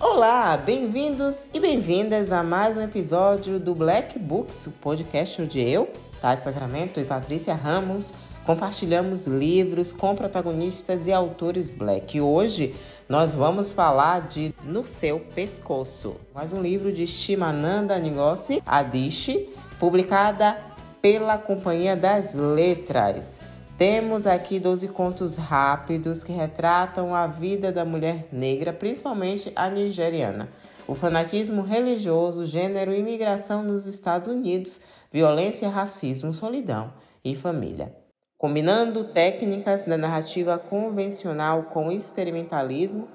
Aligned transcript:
Olá, 0.00 0.56
bem-vindos 0.56 1.48
e 1.52 1.58
bem-vindas 1.58 2.30
a 2.30 2.40
mais 2.44 2.76
um 2.76 2.80
episódio 2.80 3.58
do 3.58 3.74
Black 3.74 4.16
Books, 4.16 4.68
o 4.68 4.70
podcast 4.70 5.42
onde 5.42 5.60
eu, 5.60 5.90
Tati 6.20 6.44
Sacramento 6.44 7.00
e 7.00 7.04
Patrícia 7.04 7.52
Ramos 7.52 8.14
compartilhamos 8.46 9.26
livros 9.26 9.92
com 9.92 10.14
protagonistas 10.14 11.08
e 11.08 11.12
autores 11.12 11.74
black. 11.74 12.20
Hoje 12.20 12.76
nós 13.08 13.34
vamos 13.34 13.72
falar 13.72 14.28
de 14.28 14.54
No 14.62 14.86
Seu 14.86 15.18
Pescoço, 15.18 16.14
mais 16.32 16.52
um 16.52 16.62
livro 16.62 16.92
de 16.92 17.04
Shimananda 17.04 17.98
Ngozi 17.98 18.62
Adichie, 18.64 19.50
publicada 19.80 20.56
pela 21.02 21.36
Companhia 21.38 21.96
das 21.96 22.34
Letras. 22.34 23.40
Temos 23.78 24.26
aqui 24.26 24.58
12 24.58 24.88
contos 24.88 25.36
rápidos 25.36 26.24
que 26.24 26.32
retratam 26.32 27.14
a 27.14 27.28
vida 27.28 27.70
da 27.70 27.84
mulher 27.84 28.26
negra, 28.32 28.72
principalmente 28.72 29.52
a 29.54 29.70
nigeriana. 29.70 30.48
O 30.84 30.96
fanatismo 30.96 31.62
religioso, 31.62 32.44
gênero 32.44 32.92
imigração 32.92 33.62
nos 33.62 33.86
Estados 33.86 34.26
Unidos, 34.26 34.80
violência, 35.12 35.68
racismo, 35.68 36.34
solidão 36.34 36.92
e 37.24 37.36
família. 37.36 37.94
Combinando 38.36 39.04
técnicas 39.04 39.84
da 39.84 39.96
narrativa 39.96 40.58
convencional 40.58 41.68
com 41.72 41.92
experimentalismo, 41.92 43.06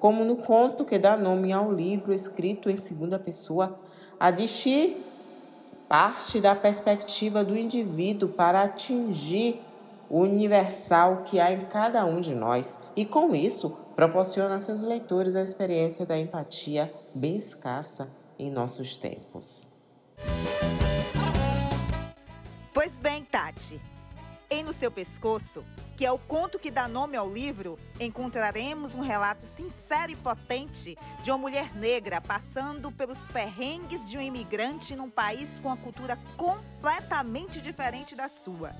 como 0.00 0.24
no 0.24 0.34
conto 0.34 0.84
que 0.84 0.98
dá 0.98 1.16
nome 1.16 1.52
ao 1.52 1.72
livro 1.72 2.12
escrito 2.12 2.68
em 2.68 2.74
segunda 2.74 3.20
pessoa, 3.20 3.78
a 4.18 4.32
Dishi 4.32 4.96
parte 5.88 6.40
da 6.40 6.56
perspectiva 6.56 7.44
do 7.44 7.56
indivíduo 7.56 8.28
para 8.30 8.62
atingir 8.62 9.67
universal 10.10 11.22
que 11.24 11.38
há 11.38 11.52
em 11.52 11.62
cada 11.62 12.04
um 12.04 12.20
de 12.20 12.34
nós 12.34 12.78
e, 12.96 13.04
com 13.04 13.34
isso, 13.34 13.70
proporciona 13.94 14.56
a 14.56 14.60
seus 14.60 14.82
leitores 14.82 15.34
a 15.36 15.42
experiência 15.42 16.06
da 16.06 16.18
empatia 16.18 16.92
bem 17.14 17.36
escassa 17.36 18.08
em 18.38 18.50
nossos 18.50 18.96
tempos. 18.96 19.68
Pois 22.72 22.98
bem, 22.98 23.24
Tati, 23.24 23.80
em 24.50 24.62
No 24.62 24.72
Seu 24.72 24.90
Pescoço, 24.90 25.64
que 25.96 26.06
é 26.06 26.12
o 26.12 26.18
conto 26.18 26.60
que 26.60 26.70
dá 26.70 26.86
nome 26.86 27.16
ao 27.16 27.28
livro, 27.28 27.76
encontraremos 27.98 28.94
um 28.94 29.00
relato 29.00 29.44
sincero 29.44 30.12
e 30.12 30.16
potente 30.16 30.96
de 31.24 31.30
uma 31.32 31.38
mulher 31.38 31.74
negra 31.74 32.20
passando 32.20 32.92
pelos 32.92 33.26
perrengues 33.26 34.08
de 34.08 34.16
um 34.16 34.22
imigrante 34.22 34.94
num 34.94 35.10
país 35.10 35.58
com 35.58 35.72
a 35.72 35.76
cultura 35.76 36.16
completamente 36.36 37.60
diferente 37.60 38.14
da 38.14 38.28
sua 38.28 38.72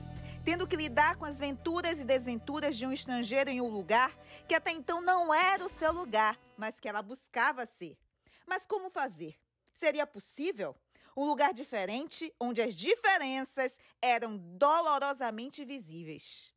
tendo 0.49 0.67
que 0.67 0.77
lidar 0.77 1.17
com 1.17 1.27
as 1.27 1.41
venturas 1.41 2.01
e 2.01 2.07
desventuras 2.07 2.75
de 2.75 2.87
um 2.87 2.91
estrangeiro 2.91 3.51
em 3.51 3.61
um 3.61 3.69
lugar 3.69 4.19
que 4.49 4.55
até 4.55 4.71
então 4.71 4.99
não 4.99 5.35
era 5.35 5.63
o 5.63 5.69
seu 5.69 5.93
lugar, 5.93 6.41
mas 6.57 6.81
que 6.81 6.89
ela 6.89 7.03
buscava 7.03 7.67
ser. 7.67 7.99
Mas 8.47 8.65
como 8.65 8.89
fazer? 8.89 9.39
Seria 9.75 10.07
possível? 10.07 10.75
Um 11.15 11.27
lugar 11.27 11.53
diferente 11.53 12.35
onde 12.41 12.63
as 12.63 12.75
diferenças 12.75 13.79
eram 14.01 14.39
dolorosamente 14.39 15.67
visíveis. 15.67 16.55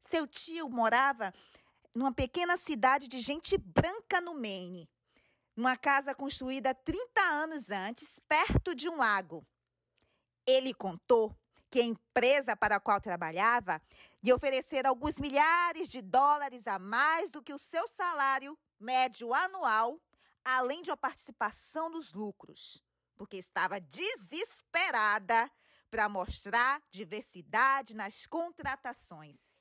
Seu 0.00 0.26
tio 0.26 0.66
morava 0.70 1.34
numa 1.94 2.14
pequena 2.14 2.56
cidade 2.56 3.08
de 3.08 3.20
gente 3.20 3.58
branca 3.58 4.22
no 4.22 4.32
Maine, 4.32 4.88
numa 5.54 5.76
casa 5.76 6.14
construída 6.14 6.72
30 6.72 7.20
anos 7.20 7.70
antes, 7.70 8.18
perto 8.20 8.74
de 8.74 8.88
um 8.88 8.96
lago. 8.96 9.46
Ele 10.46 10.72
contou 10.72 11.36
que 11.70 11.80
a 11.80 11.84
empresa 11.84 12.56
para 12.56 12.76
a 12.76 12.80
qual 12.80 13.00
trabalhava 13.00 13.80
lhe 14.22 14.32
oferecer 14.32 14.86
alguns 14.86 15.20
milhares 15.20 15.88
de 15.88 16.02
dólares 16.02 16.66
a 16.66 16.78
mais 16.78 17.30
do 17.30 17.42
que 17.42 17.54
o 17.54 17.58
seu 17.58 17.86
salário 17.86 18.58
médio 18.78 19.32
anual, 19.32 20.00
além 20.44 20.82
de 20.82 20.90
uma 20.90 20.96
participação 20.96 21.88
nos 21.88 22.12
lucros, 22.12 22.82
porque 23.16 23.36
estava 23.36 23.80
desesperada 23.80 25.50
para 25.90 26.08
mostrar 26.08 26.80
diversidade 26.90 27.94
nas 27.94 28.26
contratações. 28.26 29.60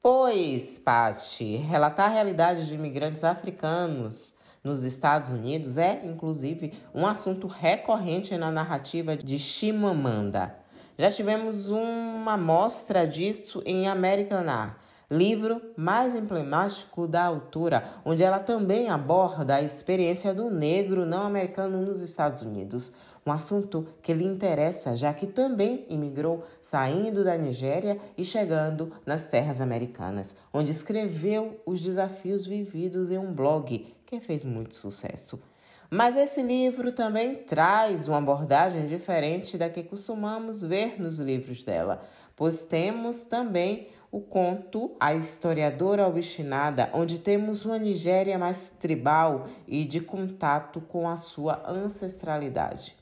Pois, 0.00 0.80
Pati, 0.80 1.56
relatar 1.56 2.10
a 2.10 2.12
realidade 2.12 2.66
de 2.66 2.74
imigrantes 2.74 3.22
africanos 3.22 4.34
nos 4.62 4.84
Estados 4.84 5.30
Unidos 5.30 5.76
é, 5.76 6.02
inclusive, 6.04 6.72
um 6.94 7.06
assunto 7.06 7.46
recorrente 7.46 8.36
na 8.36 8.50
narrativa 8.50 9.16
de 9.16 9.38
Chimamanda. 9.38 10.54
Já 10.98 11.10
tivemos 11.10 11.70
uma 11.70 12.36
mostra 12.36 13.06
disso 13.06 13.62
em 13.64 13.88
American 13.88 14.48
Art, 14.48 14.76
livro 15.10 15.60
mais 15.76 16.14
emblemático 16.14 17.06
da 17.06 17.24
autora, 17.24 17.84
onde 18.04 18.22
ela 18.22 18.38
também 18.38 18.88
aborda 18.88 19.56
a 19.56 19.62
experiência 19.62 20.32
do 20.32 20.50
negro 20.50 21.04
não 21.04 21.26
americano 21.26 21.82
nos 21.82 22.00
Estados 22.00 22.42
Unidos, 22.42 22.92
um 23.24 23.30
assunto 23.30 23.86
que 24.02 24.12
lhe 24.12 24.24
interessa, 24.24 24.96
já 24.96 25.12
que 25.12 25.26
também 25.26 25.86
imigrou 25.88 26.44
saindo 26.60 27.22
da 27.22 27.36
Nigéria 27.36 27.98
e 28.16 28.24
chegando 28.24 28.92
nas 29.06 29.26
terras 29.26 29.60
americanas, 29.60 30.34
onde 30.52 30.72
escreveu 30.72 31.60
os 31.64 31.80
desafios 31.80 32.46
vividos 32.46 33.10
em 33.10 33.18
um 33.18 33.32
blog 33.32 33.86
que 34.12 34.20
fez 34.20 34.44
muito 34.44 34.76
sucesso. 34.76 35.42
Mas 35.90 36.16
esse 36.16 36.42
livro 36.42 36.92
também 36.92 37.34
traz 37.34 38.08
uma 38.08 38.18
abordagem 38.18 38.86
diferente 38.86 39.56
da 39.56 39.70
que 39.70 39.82
costumamos 39.82 40.62
ver 40.62 41.00
nos 41.00 41.18
livros 41.18 41.64
dela, 41.64 42.02
pois 42.36 42.62
temos 42.62 43.24
também 43.24 43.88
o 44.10 44.20
conto 44.20 44.94
A 45.00 45.14
Historiadora 45.14 46.06
Obstinada, 46.06 46.90
onde 46.92 47.18
temos 47.18 47.64
uma 47.64 47.78
Nigéria 47.78 48.38
mais 48.38 48.68
tribal 48.68 49.46
e 49.66 49.86
de 49.86 50.00
contato 50.00 50.82
com 50.82 51.08
a 51.08 51.16
sua 51.16 51.62
ancestralidade. 51.66 52.94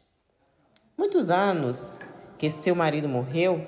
Muitos 0.96 1.28
anos 1.28 1.98
que 2.38 2.48
seu 2.48 2.76
marido 2.76 3.08
morreu, 3.08 3.66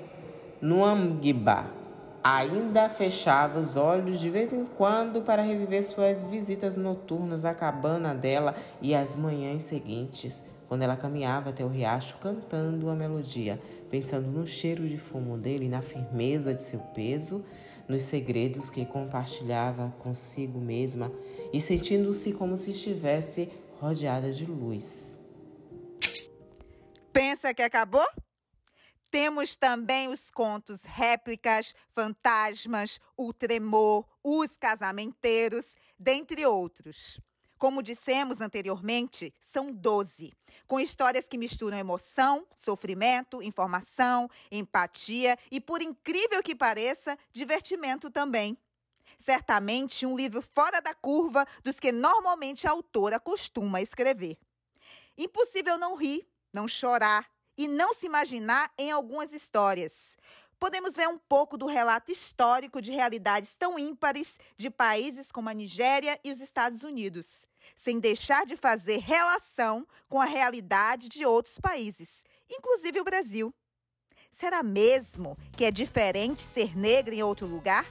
no 0.61 0.85
Amgiba, 0.85 1.82
ainda 2.23 2.87
fechava 2.87 3.59
os 3.59 3.75
olhos 3.75 4.19
de 4.19 4.29
vez 4.29 4.53
em 4.53 4.65
quando 4.65 5.21
para 5.21 5.41
reviver 5.41 5.83
suas 5.83 6.27
visitas 6.27 6.77
noturnas 6.77 7.43
à 7.43 7.53
cabana 7.53 8.15
dela 8.15 8.55
e 8.81 8.95
as 8.95 9.15
manhãs 9.15 9.63
seguintes, 9.63 10.45
quando 10.69 10.83
ela 10.83 10.95
caminhava 10.95 11.49
até 11.49 11.65
o 11.65 11.67
riacho 11.67 12.17
cantando 12.19 12.85
uma 12.85 12.95
melodia, 12.95 13.61
pensando 13.89 14.27
no 14.27 14.47
cheiro 14.47 14.87
de 14.87 14.97
fumo 14.97 15.37
dele, 15.37 15.67
na 15.67 15.81
firmeza 15.81 16.53
de 16.53 16.63
seu 16.63 16.79
peso, 16.79 17.43
nos 17.87 18.03
segredos 18.03 18.69
que 18.69 18.85
compartilhava 18.85 19.93
consigo 19.99 20.59
mesma 20.59 21.11
e 21.51 21.59
sentindo-se 21.59 22.31
como 22.31 22.55
se 22.55 22.71
estivesse 22.71 23.51
rodeada 23.81 24.31
de 24.31 24.45
luz. 24.45 25.19
Pensa 27.11 27.53
que 27.53 27.61
acabou? 27.61 28.05
Temos 29.13 29.55
também 29.55 30.07
os 30.07 30.31
contos 30.31 30.81
réplicas, 30.85 31.75
fantasmas, 31.89 32.99
o 33.15 33.31
tremor, 33.31 34.07
os 34.23 34.57
casamenteiros, 34.57 35.75
dentre 35.99 36.43
outros. 36.47 37.19
Como 37.59 37.83
dissemos 37.83 38.41
anteriormente, 38.41 39.31
são 39.39 39.71
12, 39.71 40.33
com 40.65 40.79
histórias 40.79 41.27
que 41.27 41.37
misturam 41.37 41.77
emoção, 41.77 42.47
sofrimento, 42.55 43.43
informação, 43.43 44.27
empatia 44.51 45.37
e, 45.51 45.61
por 45.61 45.79
incrível 45.83 46.41
que 46.41 46.55
pareça, 46.55 47.15
divertimento 47.31 48.09
também. 48.09 48.57
Certamente 49.19 50.07
um 50.07 50.17
livro 50.17 50.41
fora 50.41 50.81
da 50.81 50.95
curva 50.95 51.45
dos 51.63 51.79
que 51.79 51.91
normalmente 51.91 52.67
a 52.67 52.71
autora 52.71 53.19
costuma 53.19 53.79
escrever. 53.79 54.39
Impossível 55.15 55.77
não 55.77 55.95
rir, 55.95 56.27
não 56.51 56.67
chorar, 56.67 57.31
e 57.57 57.67
não 57.67 57.93
se 57.93 58.05
imaginar 58.05 58.71
em 58.77 58.91
algumas 58.91 59.33
histórias. 59.33 60.17
Podemos 60.59 60.95
ver 60.95 61.09
um 61.09 61.17
pouco 61.17 61.57
do 61.57 61.65
relato 61.65 62.11
histórico 62.11 62.81
de 62.81 62.91
realidades 62.91 63.53
tão 63.53 63.77
ímpares 63.77 64.39
de 64.57 64.69
países 64.69 65.31
como 65.31 65.49
a 65.49 65.53
Nigéria 65.53 66.17
e 66.23 66.31
os 66.31 66.39
Estados 66.39 66.83
Unidos, 66.83 67.45
sem 67.75 67.99
deixar 67.99 68.45
de 68.45 68.55
fazer 68.55 68.99
relação 68.99 69.85
com 70.07 70.21
a 70.21 70.25
realidade 70.25 71.09
de 71.09 71.25
outros 71.25 71.59
países, 71.59 72.23
inclusive 72.49 73.01
o 73.01 73.03
Brasil. 73.03 73.53
Será 74.31 74.63
mesmo 74.63 75.37
que 75.57 75.65
é 75.65 75.69
diferente 75.69 76.41
ser 76.41 76.77
negra 76.77 77.13
em 77.13 77.21
outro 77.21 77.45
lugar? 77.45 77.85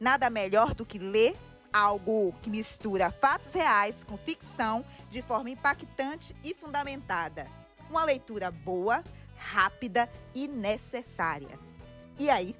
Nada 0.00 0.30
melhor 0.30 0.74
do 0.74 0.86
que 0.86 0.98
ler 0.98 1.36
algo 1.72 2.32
que 2.42 2.50
mistura 2.50 3.10
fatos 3.10 3.52
reais 3.52 4.02
com 4.02 4.16
ficção 4.16 4.84
de 5.10 5.22
forma 5.22 5.50
impactante 5.50 6.34
e 6.42 6.54
fundamentada. 6.54 7.59
Uma 7.90 8.04
leitura 8.04 8.52
boa, 8.52 9.02
rápida 9.36 10.08
e 10.32 10.46
necessária. 10.46 11.58
E 12.16 12.30
aí, 12.30 12.54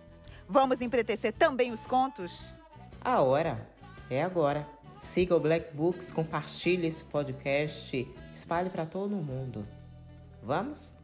vamos 0.49 0.81
empretecer 0.81 1.33
também 1.33 1.71
os 1.71 1.87
contos? 1.87 2.59
A 3.01 3.21
hora 3.21 3.65
é 4.11 4.23
agora. 4.23 4.67
Siga 4.99 5.37
o 5.37 5.41
Black 5.41 5.75
Books, 5.75 6.13
compartilhe 6.13 6.87
esse 6.87 7.05
podcast, 7.05 8.07
espalhe 8.35 8.69
para 8.69 8.85
todo 8.85 9.17
mundo. 9.17 9.67
Vamos? 10.43 10.99